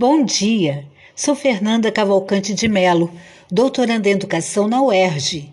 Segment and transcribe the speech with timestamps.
[0.00, 3.12] Bom dia, sou Fernanda Cavalcante de Melo,
[3.50, 5.52] doutoranda em Educação na UERJ.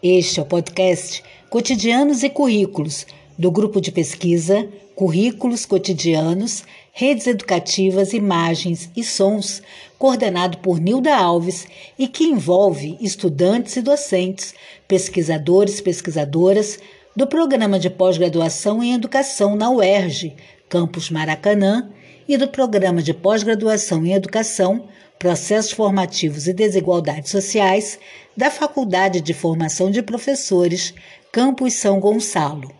[0.00, 3.04] Este é o podcast Cotidianos e Currículos,
[3.36, 9.64] do grupo de pesquisa Currículos Cotidianos, Redes Educativas, Imagens e Sons,
[9.98, 11.66] coordenado por Nilda Alves
[11.98, 14.54] e que envolve estudantes e docentes,
[14.86, 16.78] pesquisadores e pesquisadoras
[17.16, 20.36] do Programa de Pós-Graduação em Educação na UERJ,
[20.68, 21.90] Campus Maracanã,
[22.28, 24.86] e do Programa de Pós-Graduação em Educação,
[25.18, 27.98] Processos Formativos e Desigualdades Sociais
[28.36, 30.92] da Faculdade de Formação de Professores,
[31.32, 32.70] Campus São Gonçalo.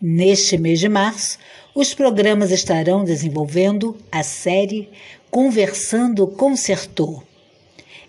[0.00, 1.38] Neste mês de março,
[1.74, 4.88] os programas estarão desenvolvendo a série
[5.30, 7.22] Conversando com Sertor.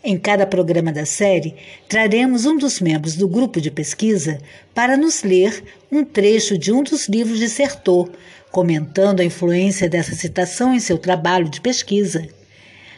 [0.04, 1.54] Em cada programa da série,
[1.88, 4.40] traremos um dos membros do grupo de pesquisa
[4.74, 8.10] para nos ler um trecho de um dos livros de Sertor,
[8.52, 12.28] comentando a influência dessa citação em seu trabalho de pesquisa.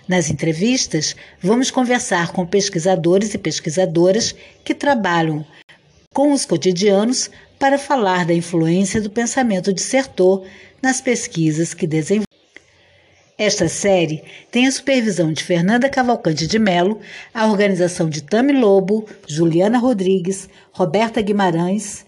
[0.08, 5.46] Nas entrevistas, vamos conversar com pesquisadores e pesquisadoras que trabalham
[6.14, 10.46] com os cotidianos para falar da influência do pensamento de Sertor
[10.82, 12.28] nas pesquisas que desenvolve.
[13.38, 17.00] Esta série tem a supervisão de Fernanda Cavalcante de Melo,
[17.34, 22.06] a organização de Tami Lobo, Juliana Rodrigues, Roberta Guimarães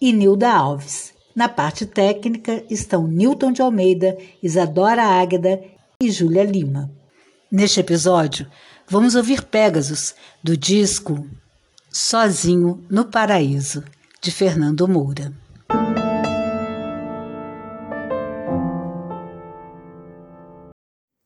[0.00, 1.13] e Nilda Alves.
[1.34, 5.60] Na parte técnica estão Newton de Almeida, Isadora Águeda
[6.00, 6.90] e Júlia Lima.
[7.50, 8.46] Neste episódio,
[8.88, 11.26] vamos ouvir Pegasus, do disco
[11.90, 13.82] Sozinho no Paraíso,
[14.20, 15.32] de Fernando Moura.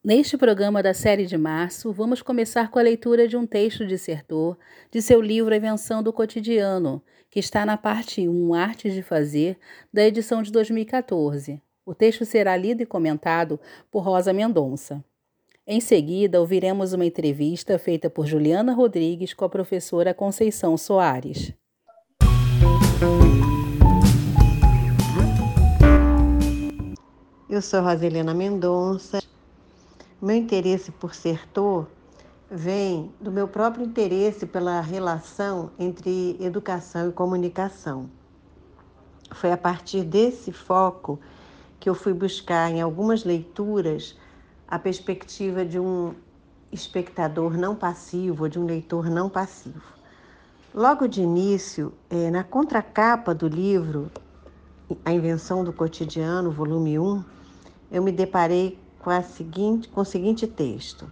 [0.08, 3.98] Neste programa da série de março, vamos começar com a leitura de um texto de
[3.98, 4.56] Sertor,
[4.90, 9.58] de seu livro Invenção do Cotidiano, que está na parte 1, Artes de Fazer,
[9.92, 11.60] da edição de 2014.
[11.84, 15.04] O texto será lido e comentado por Rosa Mendonça.
[15.66, 21.52] Em seguida, ouviremos uma entrevista feita por Juliana Rodrigues com a professora Conceição Soares.
[27.50, 29.18] Eu sou Roselena Mendonça.
[30.20, 31.86] Meu interesse por Sertor
[32.50, 38.10] vem do meu próprio interesse pela relação entre educação e comunicação.
[39.30, 41.20] Foi a partir desse foco
[41.78, 44.18] que eu fui buscar em algumas leituras
[44.66, 46.12] a perspectiva de um
[46.72, 49.92] espectador não passivo, de um leitor não passivo.
[50.74, 54.10] Logo de início, eh, na contracapa do livro
[55.04, 57.24] A Invenção do Cotidiano, volume 1,
[57.92, 58.76] eu me deparei
[59.08, 61.10] com, a seguinte, com o seguinte texto.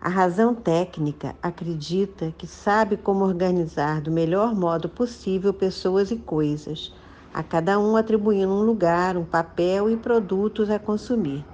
[0.00, 6.94] A razão técnica acredita que sabe como organizar do melhor modo possível pessoas e coisas,
[7.34, 11.44] a cada um atribuindo um lugar, um papel e produtos a consumir.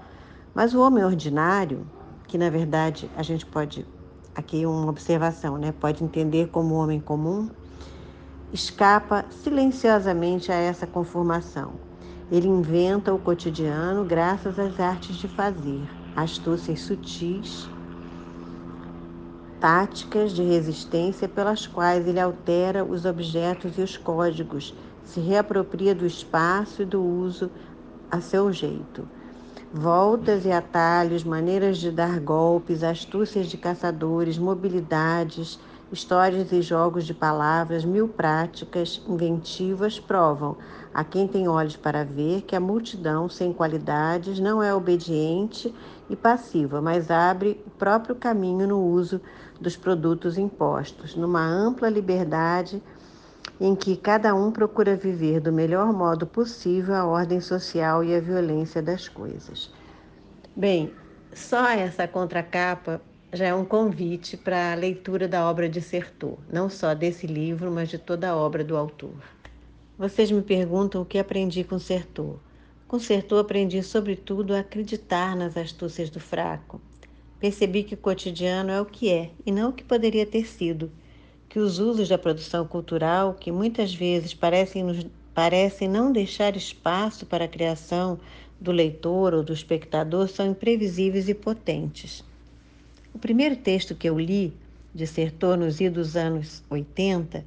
[0.55, 1.87] Mas o homem ordinário,
[2.29, 3.87] que na verdade a gente pode,
[4.35, 5.73] aqui uma observação, né?
[5.73, 7.49] pode entender como homem comum,
[8.53, 11.94] escapa silenciosamente a essa conformação.
[12.31, 17.69] Ele inventa o cotidiano graças às artes de fazer, astúcias sutis
[19.65, 26.05] táticas de resistência pelas quais ele altera os objetos e os códigos, se reapropria do
[26.05, 27.51] espaço e do uso
[28.11, 29.09] a seu jeito.
[29.73, 35.59] Voltas e atalhos, maneiras de dar golpes, astúcias de caçadores, mobilidades,
[35.95, 40.57] histórias e jogos de palavras, mil práticas inventivas provam
[40.93, 45.75] a quem tem olhos para ver que a multidão sem qualidades não é obediente
[46.11, 49.21] e passiva, mas abre o próprio caminho no uso
[49.61, 52.83] dos produtos impostos, numa ampla liberdade
[53.61, 58.21] em que cada um procura viver do melhor modo possível a ordem social e a
[58.21, 59.73] violência das coisas.
[60.57, 60.93] Bem,
[61.33, 63.01] só essa contracapa
[63.35, 67.71] já é um convite para a leitura da obra de Sertor, não só desse livro,
[67.71, 69.15] mas de toda a obra do autor.
[69.99, 72.39] Vocês me perguntam o que aprendi com Sertor.
[72.89, 76.81] Com Sertor aprendi sobretudo a acreditar nas astúcias do fraco,
[77.45, 80.91] Percebi que o cotidiano é o que é e não o que poderia ter sido,
[81.47, 87.27] que os usos da produção cultural, que muitas vezes parecem, nos, parecem não deixar espaço
[87.27, 88.19] para a criação
[88.59, 92.25] do leitor ou do espectador, são imprevisíveis e potentes.
[93.15, 94.53] O primeiro texto que eu li,
[94.93, 97.45] de Sertor nos idos anos 80,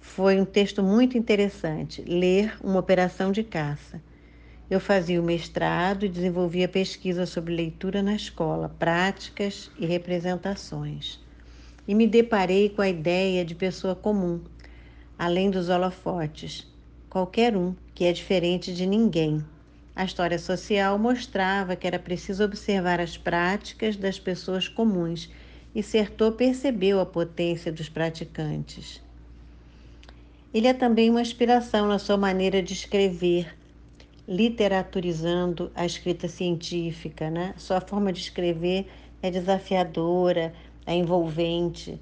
[0.00, 4.00] foi um texto muito interessante, Ler uma Operação de Caça.
[4.70, 11.20] Eu fazia o mestrado e desenvolvia pesquisa sobre leitura na escola, práticas e representações.
[11.86, 14.40] E me deparei com a ideia de pessoa comum,
[15.18, 16.66] além dos holofotes,
[17.10, 19.44] qualquer um que é diferente de ninguém,
[19.94, 25.28] A história social mostrava que era preciso observar as práticas das pessoas comuns
[25.74, 29.02] e Sertor percebeu a potência dos praticantes.
[30.54, 33.56] Ele é também uma inspiração na sua maneira de escrever,
[34.26, 37.54] literaturizando a escrita científica, né?
[37.56, 38.88] Sua forma de escrever
[39.22, 40.52] é desafiadora,
[40.86, 42.00] é envolvente.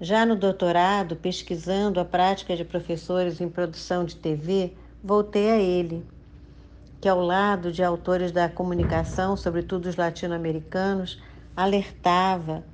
[0.00, 4.72] Já no doutorado, pesquisando a prática de professores em produção de TV,
[5.02, 6.04] voltei a ele
[7.02, 11.22] que, ao lado de autores da comunicação, sobretudo os latino-americanos,
[11.56, 12.66] alertava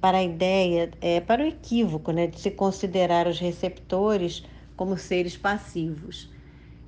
[0.00, 4.44] para a ideia, é, para o equívoco né, de se considerar os receptores
[4.76, 6.32] como seres passivos.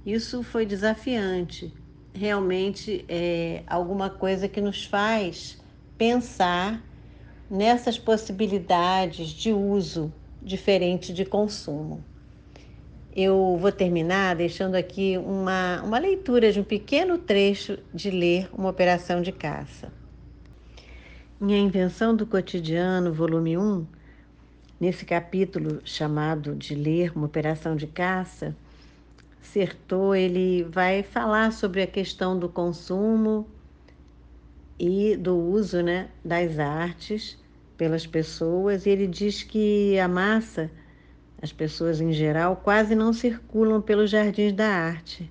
[0.05, 1.75] Isso foi desafiante,
[2.15, 5.59] realmente é alguma coisa que nos faz
[5.99, 6.85] pensar
[7.50, 10.12] nessas possibilidades de uso
[10.43, 12.05] diferente de consumo.
[13.15, 18.69] Eu vou terminar deixando aqui uma, uma leitura de um pequeno trecho de ler Uma
[18.69, 19.91] Operação de Caça.
[21.41, 23.87] Em A Invenção do Cotidiano, volume 1,
[24.79, 28.55] nesse capítulo chamado de Ler Uma Operação de Caça,
[29.41, 33.49] Sertor ele vai falar sobre a questão do consumo
[34.79, 37.39] e do uso né, das artes
[37.77, 40.71] pelas pessoas, e ele diz que a massa
[41.40, 45.31] as pessoas em geral quase não circulam pelos jardins da arte,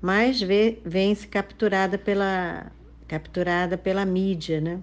[0.00, 0.40] mas
[0.84, 2.70] vem-se capturada pela,
[3.08, 4.80] capturada pela mídia, né?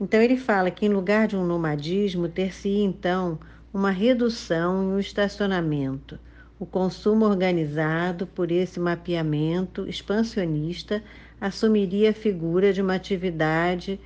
[0.00, 3.38] Então ele fala que em lugar de um nomadismo, ter-se então
[3.72, 6.18] uma redução e um estacionamento,
[6.58, 11.02] o consumo organizado por esse mapeamento expansionista
[11.40, 14.00] assumiria a figura de uma atividade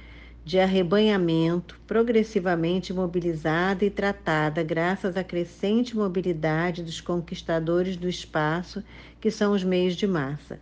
[0.49, 8.83] de arrebanhamento progressivamente mobilizada e tratada graças à crescente mobilidade dos conquistadores do espaço,
[9.21, 10.59] que são os meios de massa.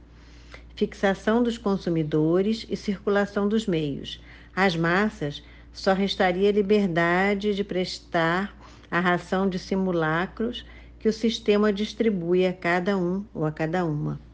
[0.74, 4.20] Fixação dos consumidores e circulação dos meios.
[4.56, 5.40] Às massas
[5.72, 8.58] só restaria liberdade de prestar
[8.90, 10.66] a ração de simulacros
[10.98, 14.25] que o sistema distribui a cada um ou a cada uma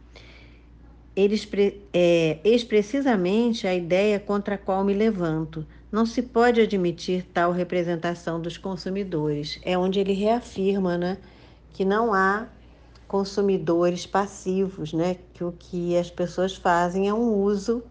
[1.15, 1.49] eles,
[1.93, 5.67] é, eis precisamente a ideia contra a qual me levanto.
[5.91, 9.61] Não se pode admitir tal representação dos consumidores.
[9.63, 11.19] É onde ele reafirma né,
[11.73, 12.49] que não há
[13.07, 17.83] consumidores passivos, né, que o que as pessoas fazem é um uso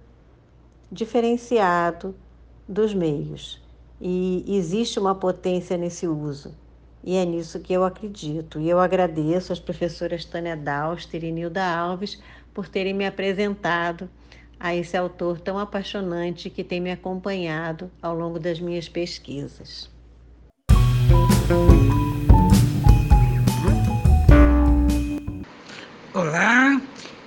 [0.91, 2.15] diferenciado
[2.67, 3.61] dos meios.
[3.99, 6.55] E existe uma potência nesse uso.
[7.03, 8.59] E é nisso que eu acredito.
[8.59, 12.19] E eu agradeço às professoras Tânia Dauster e Nilda Alves
[12.53, 14.09] por terem me apresentado
[14.59, 19.89] a esse autor tão apaixonante que tem me acompanhado ao longo das minhas pesquisas.
[26.13, 26.79] Olá,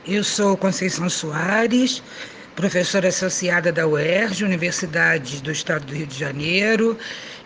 [0.06, 2.02] eu sou Conceição Soares,
[2.54, 6.96] professora associada da UERJ, Universidade do Estado do Rio de Janeiro.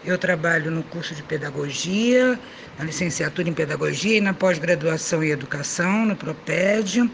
[0.09, 2.41] Eu trabalho no curso de Pedagogia
[2.79, 7.11] na licenciatura em Pedagogia e na pós-graduação em Educação, no Propédio.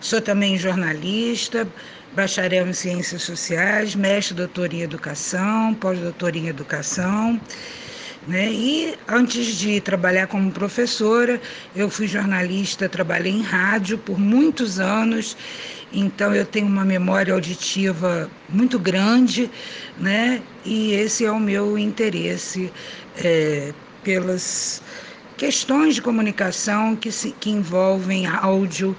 [0.00, 1.66] Sou também jornalista,
[2.14, 7.40] bacharel em Ciências Sociais, mestre doutor em Educação, pós-doutor em Educação.
[8.28, 8.48] Né?
[8.52, 11.40] E antes de trabalhar como professora,
[11.74, 15.36] eu fui jornalista, trabalhei em rádio por muitos anos,
[15.92, 19.50] então eu tenho uma memória auditiva muito grande,
[19.98, 20.42] né?
[20.64, 22.72] E esse é o meu interesse
[23.16, 24.82] é, pelas
[25.36, 28.96] questões de comunicação que, se, que envolvem áudio,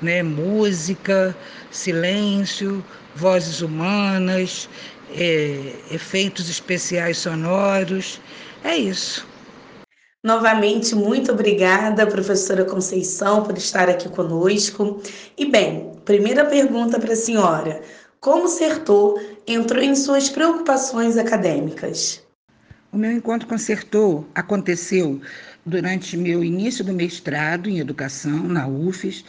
[0.00, 1.36] né, música,
[1.70, 4.68] silêncio, vozes humanas,
[5.10, 8.20] é, efeitos especiais sonoros.
[8.64, 9.27] É isso.
[10.24, 15.00] Novamente, muito obrigada, professora Conceição, por estar aqui conosco.
[15.36, 17.80] E bem, primeira pergunta para a senhora:
[18.20, 22.20] como Sertor entrou em suas preocupações acadêmicas?
[22.90, 25.20] O meu encontro com Sertor aconteceu
[25.64, 29.24] durante meu início do mestrado em educação na UFES,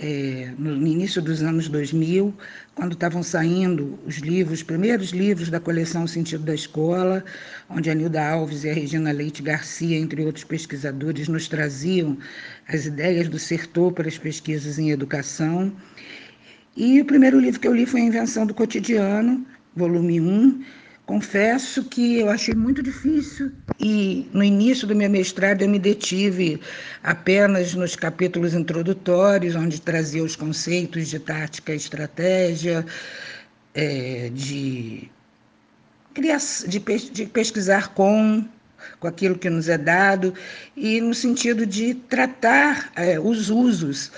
[0.00, 2.32] é, no início dos anos 2000,
[2.74, 7.24] quando estavam saindo os livros, os primeiros livros da coleção Sentido da Escola,
[7.68, 12.16] onde a Nilda Alves e a Regina Leite Garcia, entre outros pesquisadores, nos traziam
[12.68, 15.72] as ideias do Sertor para as pesquisas em educação.
[16.76, 20.62] E o primeiro livro que eu li foi A Invenção do Cotidiano, volume 1,
[21.08, 23.50] Confesso que eu achei muito difícil
[23.80, 26.60] e no início do meu mestrado eu me detive
[27.02, 32.84] apenas nos capítulos introdutórios, onde trazia os conceitos de tática e estratégia,
[33.72, 35.10] é, de,
[36.14, 38.46] de, de pesquisar com
[39.00, 40.34] com aquilo que nos é dado
[40.76, 44.12] e no sentido de tratar é, os usos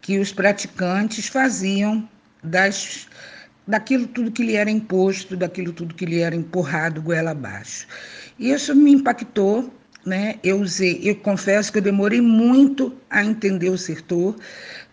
[0.00, 2.08] que os praticantes faziam
[2.40, 3.08] das,
[3.66, 7.86] daquilo tudo que lhe era imposto, daquilo tudo que lhe era empurrado goela abaixo.
[8.38, 9.72] Isso me impactou,
[10.04, 10.36] né?
[10.44, 14.36] Eu usei, eu confesso que eu demorei muito a entender o setor,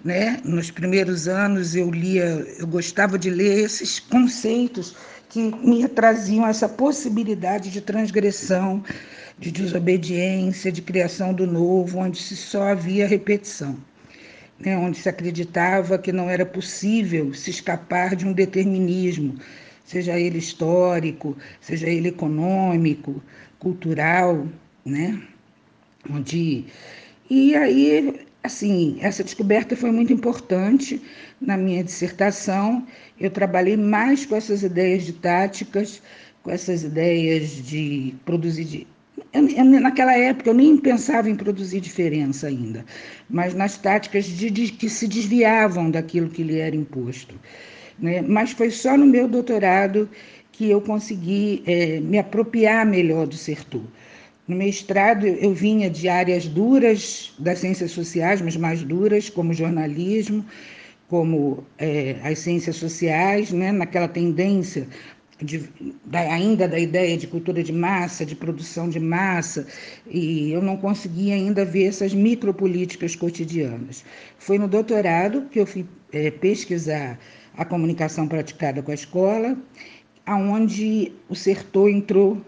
[0.04, 0.40] né?
[0.44, 2.26] Nos primeiros anos eu lia,
[2.58, 4.96] eu gostava de ler esses conceitos
[5.30, 8.84] que me traziam essa possibilidade de transgressão,
[9.40, 13.76] de desobediência, de criação do novo, onde se só havia repetição,
[14.60, 14.78] né?
[14.78, 19.36] onde se acreditava que não era possível se escapar de um determinismo,
[19.86, 23.22] seja ele histórico, seja ele econômico,
[23.60, 24.48] cultural,
[24.86, 25.22] né?
[26.10, 26.66] Onde
[27.30, 31.02] e aí, assim, essa descoberta foi muito importante
[31.42, 32.86] na minha dissertação.
[33.20, 36.02] Eu trabalhei mais com essas ideias didáticas,
[36.44, 38.86] com essas ideias de produzir
[39.34, 42.86] eu, eu, naquela época eu nem pensava em produzir diferença ainda,
[43.30, 47.36] mas nas táticas de, de, que se desviavam daquilo que lhe era imposto.
[48.00, 48.22] Né?
[48.22, 50.10] Mas foi só no meu doutorado
[50.52, 53.84] que eu consegui é, me apropriar melhor do sertor.
[54.48, 60.46] No mestrado, eu vinha de áreas duras das ciências sociais, mas mais duras, como jornalismo,
[61.08, 63.72] como é, as ciências sociais, né?
[63.72, 64.88] naquela tendência
[65.44, 65.70] de,
[66.06, 69.68] da, ainda da ideia de cultura de massa, de produção de massa,
[70.10, 74.04] e eu não conseguia ainda ver essas micropolíticas cotidianas.
[74.38, 77.20] Foi no doutorado que eu fui é, pesquisar
[77.58, 79.58] a comunicação praticada com a escola,
[80.26, 82.42] aonde o sertor entrou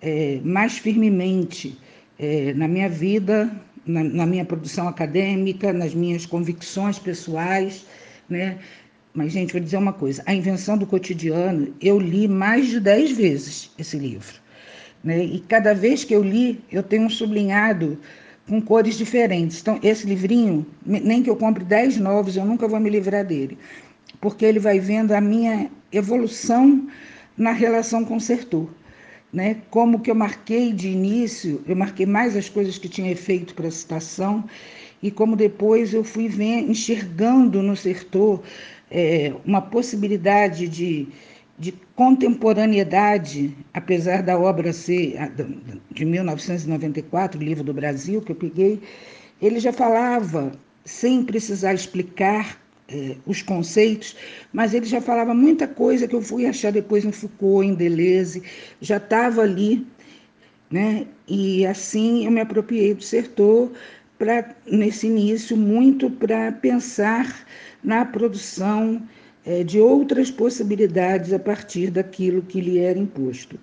[0.00, 1.78] é, mais firmemente
[2.18, 3.50] é, na minha vida,
[3.84, 7.86] na, na, minha produção acadêmica, nas minhas convicções pessoais,
[8.28, 8.58] né?
[9.16, 13.10] Mas, gente, vou dizer uma coisa: A Invenção do Cotidiano, eu li mais de dez
[13.10, 14.34] vezes esse livro.
[15.02, 15.24] Né?
[15.24, 17.98] E cada vez que eu li, eu tenho um sublinhado
[18.46, 19.60] com cores diferentes.
[19.62, 23.56] Então, esse livrinho, nem que eu compre dez novos, eu nunca vou me livrar dele,
[24.20, 26.86] porque ele vai vendo a minha evolução
[27.38, 28.68] na relação com o sertor.
[29.32, 29.56] Né?
[29.70, 33.68] Como que eu marquei de início, eu marquei mais as coisas que tinham efeito para
[33.68, 34.44] a citação,
[35.02, 38.42] e como depois eu fui vendo, enxergando no sertor
[38.90, 41.08] é, uma possibilidade de,
[41.58, 45.16] de contemporaneidade, apesar da obra ser
[45.90, 48.80] de 1994, Livro do Brasil, que eu peguei,
[49.40, 50.52] ele já falava,
[50.84, 54.16] sem precisar explicar é, os conceitos,
[54.52, 58.42] mas ele já falava muita coisa que eu fui achar depois em Foucault, em Deleuze,
[58.80, 59.86] já estava ali,
[60.70, 61.06] né?
[61.28, 63.72] E assim eu me apropriei do Sertor
[64.18, 67.46] para nesse início muito para pensar
[67.82, 69.02] na produção
[69.44, 73.58] é, de outras possibilidades a partir daquilo que lhe era imposto.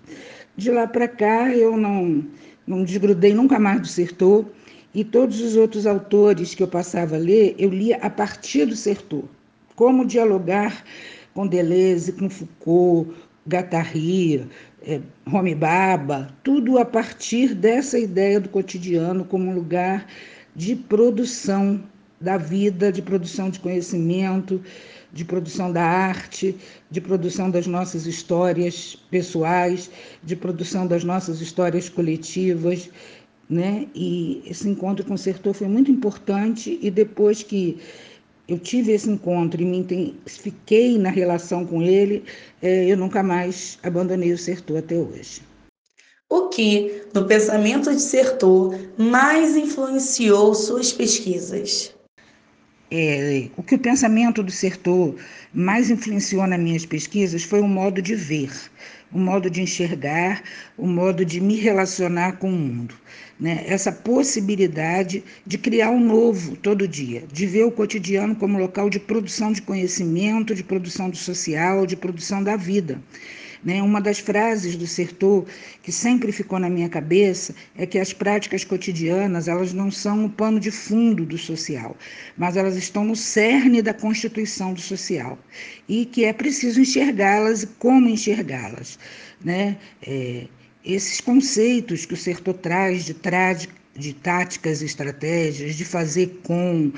[0.56, 2.24] De lá para cá, eu não,
[2.66, 4.46] não desgrudei nunca mais do Sertor,
[4.94, 8.76] e todos os outros autores que eu passava a ler, eu lia a partir do
[8.76, 9.24] Sertor.
[9.76, 10.84] Como dialogar
[11.34, 13.12] com Deleuze, com Foucault,
[13.50, 14.48] Guattari,
[14.86, 20.06] é, Homi Baba, tudo a partir dessa ideia do cotidiano como um lugar
[20.56, 21.84] de produção
[22.20, 24.62] da vida, de produção de conhecimento,
[25.12, 26.56] de produção da arte,
[26.90, 29.92] de produção das nossas histórias pessoais,
[30.24, 32.90] de produção das nossas histórias coletivas,
[33.50, 33.88] né?
[33.94, 37.78] E esse encontro com o Sertor foi muito importante e depois que
[38.48, 42.24] eu tive esse encontro e me intensifiquei na relação com ele,
[42.62, 45.42] é, eu nunca mais abandonei o Sertor até hoje.
[46.36, 51.94] O que, no pensamento de Sertor, mais influenciou suas pesquisas?
[52.90, 55.13] É, o que o pensamento do Sertor
[55.54, 58.50] mais influenciou nas minhas pesquisas foi o modo de ver,
[59.12, 60.42] o modo de enxergar,
[60.75, 62.96] o modo de me relacionar com o mundo.
[63.40, 63.63] Né?
[63.68, 69.00] Essa possibilidade de criar um novo todo dia, de ver o cotidiano como local de
[69.00, 73.00] produção de conhecimento, de produção do social, de produção da vida.
[73.63, 73.82] Né?
[73.82, 75.46] Uma das frases do Sertor
[75.82, 80.29] que sempre ficou na minha cabeça é que as práticas cotidianas elas não são o
[80.29, 81.96] pano de fundo do social,
[82.38, 85.38] mas elas estão no cerne da constituição do social
[85.88, 89.00] e que é preciso enxergá-las e como enxergá-las.
[89.43, 89.77] Né?
[90.05, 90.48] É,
[90.84, 96.92] esses conceitos que o Sertor traz de trágica de táticas e estratégias, de fazer com.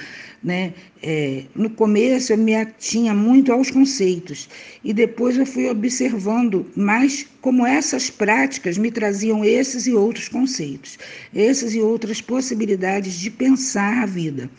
[0.43, 0.73] Né?
[1.01, 4.47] É, no começo eu me atinha muito aos conceitos
[4.83, 10.99] e depois eu fui observando mais como essas práticas me traziam esses e outros conceitos,
[11.33, 14.49] esses e outras possibilidades de pensar a vida.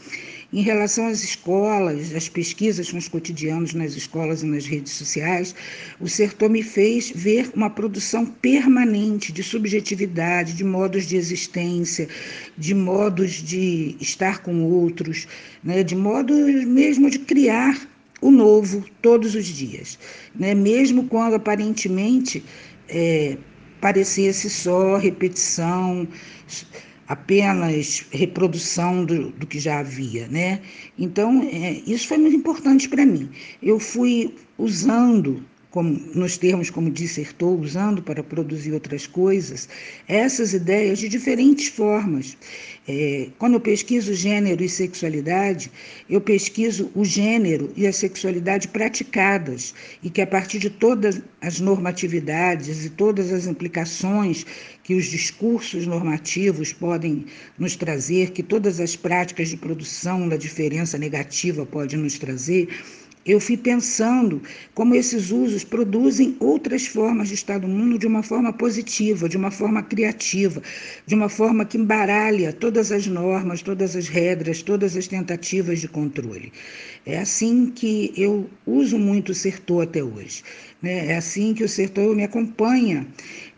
[0.52, 5.54] Em relação às escolas, às pesquisas com os cotidianos nas escolas e nas redes sociais,
[6.00, 12.08] o Sertor me fez ver uma produção permanente de subjetividade, de modos de existência,
[12.56, 15.26] de modos de estar com outros,
[15.64, 15.82] né?
[15.82, 17.88] de modos mesmo de criar
[18.20, 19.98] o novo todos os dias,
[20.34, 20.54] né?
[20.54, 22.42] mesmo quando aparentemente
[22.88, 23.36] é,
[23.80, 26.06] parecesse só repetição,
[27.08, 30.60] apenas reprodução do, do que já havia, né?
[30.98, 33.30] Então, é, isso foi muito importante para mim.
[33.62, 35.42] Eu fui usando
[35.76, 39.68] como, nos termos como dissertou, usando para produzir outras coisas,
[40.08, 42.34] essas ideias de diferentes formas.
[42.88, 45.70] É, quando eu pesquiso gênero e sexualidade,
[46.08, 51.60] eu pesquiso o gênero e a sexualidade praticadas, e que a partir de todas as
[51.60, 54.46] normatividades e todas as implicações
[54.82, 57.26] que os discursos normativos podem
[57.58, 62.66] nos trazer, que todas as práticas de produção da diferença negativa podem nos trazer,
[63.26, 64.40] eu fui pensando
[64.74, 69.36] como esses usos produzem outras formas de estar no mundo de uma forma positiva, de
[69.36, 70.62] uma forma criativa,
[71.06, 75.88] de uma forma que embaralha todas as normas, todas as regras, todas as tentativas de
[75.88, 76.52] controle.
[77.04, 80.42] É assim que eu uso muito o sertor até hoje.
[80.80, 81.06] Né?
[81.08, 83.06] É assim que o sertor me acompanha.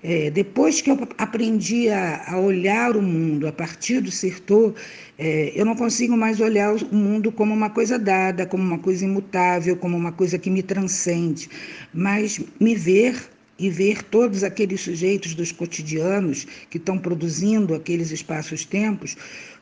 [0.03, 4.75] É, depois que eu aprendi a, a, olhar o mundo a partir do sertor,
[5.19, 9.05] é, eu não consigo mais olhar o mundo como uma coisa dada, como uma coisa
[9.05, 11.49] imutável, como uma coisa que me transcende,
[11.93, 13.17] mas me ver
[13.59, 19.17] e ver todos aqueles sujeitos dos cotidianos que estão produzindo aqueles espaços-tempos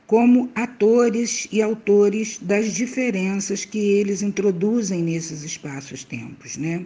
[0.07, 6.85] como atores e autores das diferenças que eles introduzem nesses espaços-tempos, né?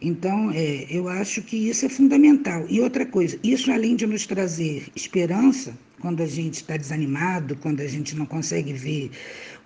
[0.00, 2.66] Então, é, eu acho que isso é fundamental.
[2.68, 7.80] E outra coisa, isso além de nos trazer esperança, quando a gente está desanimado, quando
[7.80, 9.10] a gente não consegue ver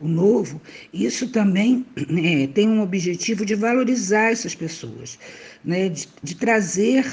[0.01, 0.61] o novo,
[0.95, 5.19] isso também é, tem um objetivo de valorizar essas pessoas,
[5.65, 5.89] né?
[5.89, 7.05] de, de trazer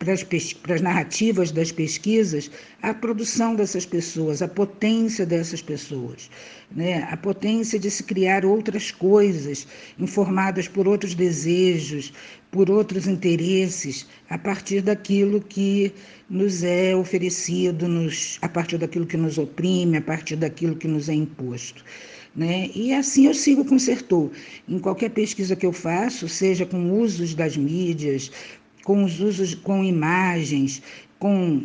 [0.00, 2.50] para as, para as narrativas das pesquisas
[2.82, 6.30] a produção dessas pessoas, a potência dessas pessoas,
[6.74, 7.06] né?
[7.10, 12.14] a potência de se criar outras coisas, informadas por outros desejos,
[12.50, 15.92] por outros interesses, a partir daquilo que
[16.30, 21.10] nos é oferecido, nos, a partir daquilo que nos oprime, a partir daquilo que nos
[21.10, 21.84] é imposto.
[22.34, 22.70] Né?
[22.74, 24.30] E assim eu sigo com Sertor.
[24.66, 28.30] Em qualquer pesquisa que eu faço, seja com usos das mídias,
[28.90, 30.82] com os usos, com imagens,
[31.16, 31.62] com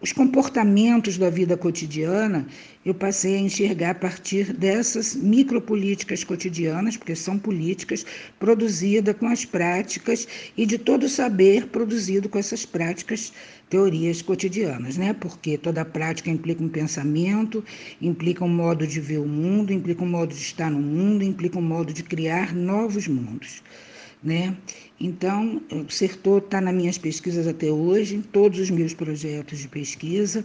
[0.00, 2.48] os comportamentos da vida cotidiana,
[2.84, 8.04] eu passei a enxergar a partir dessas micropolíticas cotidianas, porque são políticas
[8.40, 13.32] produzidas com as práticas e de todo o saber produzido com essas práticas,
[13.70, 15.12] teorias cotidianas, né?
[15.12, 17.64] Porque toda prática implica um pensamento,
[18.02, 21.56] implica um modo de ver o mundo, implica um modo de estar no mundo, implica
[21.56, 23.62] um modo de criar novos mundos
[24.24, 24.56] né?
[25.00, 29.66] Então, o Sertor está nas minhas pesquisas até hoje, em todos os meus projetos de
[29.66, 30.44] pesquisa,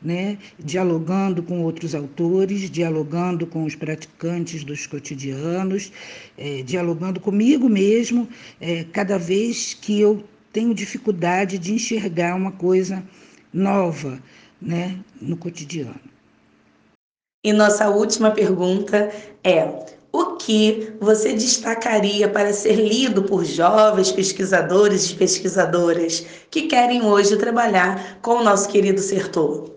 [0.00, 0.38] né?
[0.58, 5.92] dialogando com outros autores, dialogando com os praticantes dos cotidianos,
[6.38, 8.26] é, dialogando comigo mesmo,
[8.58, 13.04] é, cada vez que eu tenho dificuldade de enxergar uma coisa
[13.52, 14.18] nova
[14.60, 14.98] né?
[15.20, 16.00] no cotidiano.
[17.44, 19.10] E nossa última pergunta
[19.44, 27.02] é: o que você destacaria para ser lido por jovens pesquisadores e pesquisadoras que querem
[27.02, 29.70] hoje trabalhar com o nosso querido Sertor?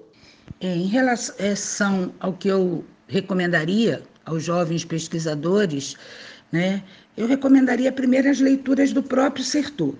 [0.59, 5.95] É, em relação ao que eu recomendaria aos jovens pesquisadores,
[6.51, 6.81] né,
[7.15, 9.93] eu recomendaria primeiro as leituras do próprio Sertor.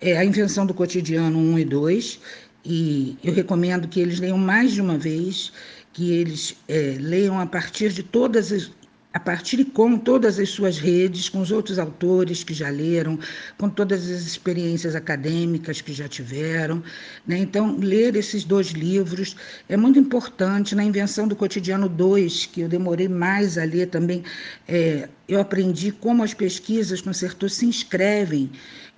[0.00, 2.20] É, a Invenção do Cotidiano 1 e 2,
[2.64, 5.52] e eu recomendo que eles leiam mais de uma vez,
[5.92, 8.70] que eles é, leiam a partir de todas as
[9.12, 13.18] a partir e com todas as suas redes, com os outros autores que já leram,
[13.58, 16.82] com todas as experiências acadêmicas que já tiveram.
[17.26, 17.38] Né?
[17.38, 19.36] Então, ler esses dois livros
[19.68, 20.74] é muito importante.
[20.74, 24.24] Na Invenção do Cotidiano 2, que eu demorei mais a ler também,
[24.66, 28.50] é, eu aprendi como as pesquisas no setor se inscrevem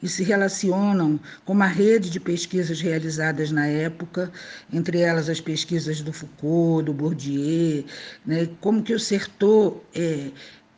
[0.05, 4.31] e se relacionam com uma rede de pesquisas realizadas na época,
[4.71, 7.87] entre elas as pesquisas do Foucault, do Bourdieu,
[8.27, 8.47] né?
[8.61, 10.29] como que o Sertor é,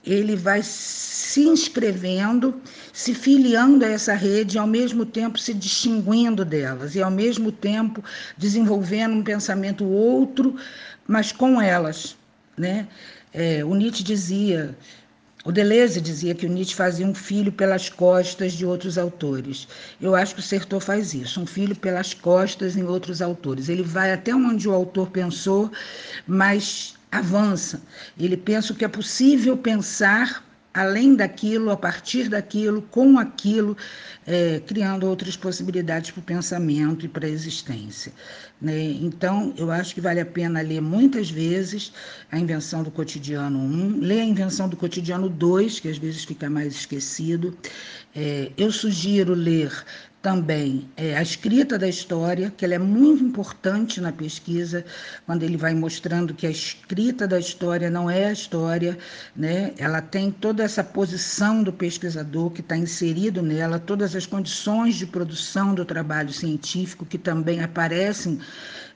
[0.04, 2.54] ele vai se inscrevendo,
[2.92, 7.50] se filiando a essa rede, e ao mesmo tempo se distinguindo delas, e ao mesmo
[7.50, 8.04] tempo
[8.38, 10.54] desenvolvendo um pensamento outro,
[11.04, 12.16] mas com elas.
[12.56, 12.86] Né?
[13.34, 14.72] É, o Nietzsche dizia
[15.46, 19.68] o Deleuze dizia que o Nietzsche fazia um filho pelas costas de outros autores.
[20.00, 23.68] Eu acho que o Sertor faz isso, um filho pelas costas em outros autores.
[23.68, 25.70] Ele vai até onde o autor pensou,
[26.26, 27.80] mas avança.
[28.18, 30.44] Ele pensa o que é possível pensar
[30.76, 33.74] além daquilo, a partir daquilo, com aquilo,
[34.26, 38.12] é, criando outras possibilidades para o pensamento e para a existência.
[38.60, 38.78] Né?
[39.00, 41.92] Então, eu acho que vale a pena ler muitas vezes
[42.30, 46.50] a Invenção do Cotidiano 1, ler a Invenção do Cotidiano 2, que às vezes fica
[46.50, 47.56] mais esquecido.
[48.14, 49.72] É, eu sugiro ler
[50.26, 54.84] também é, a escrita da história, que ela é muito importante na pesquisa,
[55.24, 58.98] quando ele vai mostrando que a escrita da história não é a história,
[59.36, 59.72] né?
[59.78, 65.06] ela tem toda essa posição do pesquisador que está inserido nela, todas as condições de
[65.06, 68.40] produção do trabalho científico que também aparecem.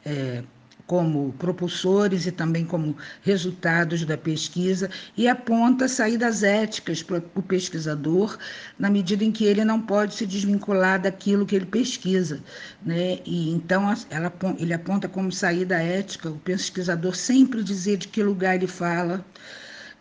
[0.04, 0.42] É,
[0.90, 8.36] como propulsores e também como resultados da pesquisa, e aponta saídas éticas para o pesquisador,
[8.76, 12.42] na medida em que ele não pode se desvincular daquilo que ele pesquisa.
[12.84, 13.20] Né?
[13.24, 18.56] E então ela, ele aponta como saída ética o pesquisador sempre dizer de que lugar
[18.56, 19.24] ele fala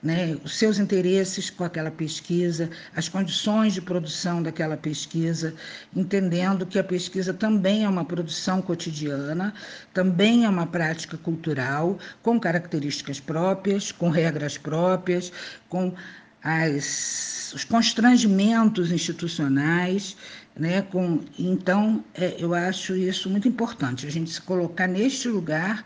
[0.02, 5.54] né, os seus interesses com aquela pesquisa, as condições de produção daquela pesquisa,
[5.96, 9.54] entendendo que a pesquisa também é uma produção cotidiana,
[9.94, 15.32] também é uma prática cultural, com características próprias, com regras próprias,
[15.68, 15.94] com
[16.42, 20.16] as, os constrangimentos institucionais,
[20.60, 20.82] né?
[20.82, 25.84] Com, então, é, eu acho isso muito importante, a gente se colocar neste lugar,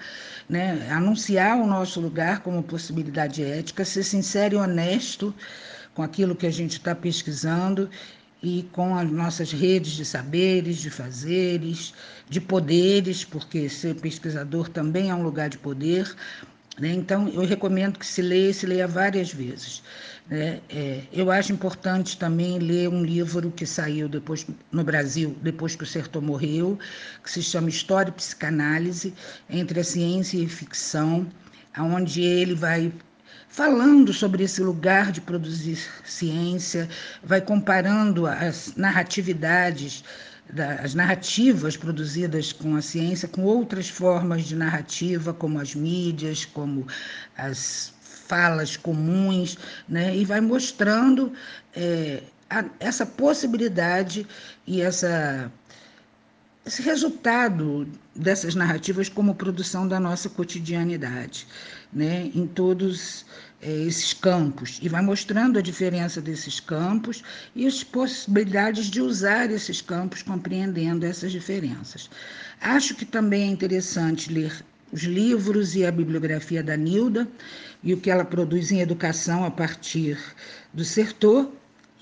[0.49, 0.89] né?
[0.89, 5.33] anunciar o nosso lugar como possibilidade ética, ser sincero e honesto
[5.93, 7.87] com aquilo que a gente está pesquisando
[8.41, 11.93] e com as nossas redes de saberes, de fazeres,
[12.27, 16.13] de poderes, porque ser pesquisador também é um lugar de poder.
[16.79, 16.91] Né?
[16.91, 19.83] Então, eu recomendo que se leia, se leia várias vezes.
[20.31, 25.75] É, é, eu acho importante também ler um livro que saiu depois no Brasil, depois
[25.75, 26.79] que o Sertor morreu,
[27.21, 29.13] que se chama História e Psicanálise
[29.49, 31.27] entre a Ciência e a Ficção,
[31.77, 32.91] onde ele vai
[33.49, 36.89] falando sobre esse lugar de produzir ciência,
[37.23, 40.03] vai comparando as narratividades
[40.81, 46.87] as narrativas produzidas com a ciência com outras formas de narrativa, como as mídias, como
[47.37, 47.93] as
[48.27, 50.15] falas comuns, né?
[50.15, 51.33] e vai mostrando
[51.75, 54.25] é, a, essa possibilidade
[54.65, 55.51] e essa,
[56.65, 61.47] esse resultado dessas narrativas como produção da nossa cotidianidade,
[61.91, 62.31] né?
[62.33, 63.25] em todos
[63.71, 67.23] esses campos, e vai mostrando a diferença desses campos
[67.55, 72.09] e as possibilidades de usar esses campos compreendendo essas diferenças.
[72.59, 77.27] Acho que também é interessante ler os livros e a bibliografia da Nilda
[77.83, 80.17] e o que ela produz em educação a partir
[80.73, 81.49] do Sertor.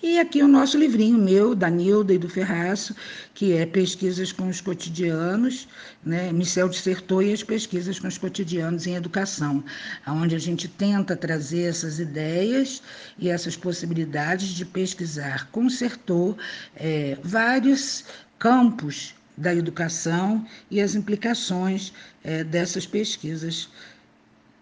[0.04, 2.96] E aqui o nosso livrinho meu, da Nilda e do Ferraço,
[3.36, 5.68] que é Pesquisas com os Cotidianos,
[6.04, 6.34] né?
[6.34, 9.64] Michel de Sertor e as Pesquisas com os Cotidianos em Educação,
[10.08, 12.82] onde a gente tenta trazer essas ideias
[13.20, 16.36] e essas possibilidades de pesquisar com Sertor
[16.76, 18.04] é, vários
[18.40, 23.70] campos da educação e as implicações é, dessas pesquisas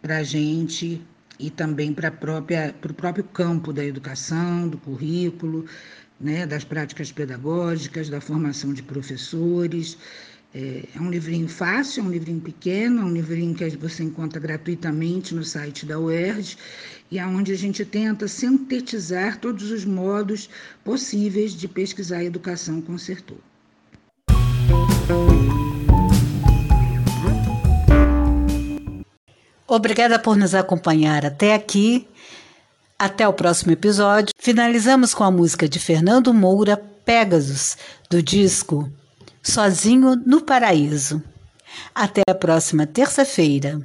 [0.01, 1.01] para a gente
[1.39, 5.65] e também para o próprio campo da educação, do currículo,
[6.19, 9.97] né, das práticas pedagógicas, da formação de professores.
[10.53, 14.39] É, é um livrinho fácil, é um livrinho pequeno, é um livrinho que você encontra
[14.39, 16.57] gratuitamente no site da UERJ
[17.11, 20.49] e aonde é a gente tenta sintetizar todos os modos
[20.83, 22.99] possíveis de pesquisar a educação com o
[29.69, 32.07] Obrigada por nos acompanhar até aqui.
[32.97, 34.33] Até o próximo episódio.
[34.37, 37.77] Finalizamos com a música de Fernando Moura, Pegasus,
[38.09, 38.91] do disco
[39.43, 41.23] Sozinho no Paraíso.
[41.93, 43.79] Até a próxima terça-feira.